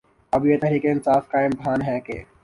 [0.33, 2.21] اب یہ تحریک انصاف کا امتحان ہے کہ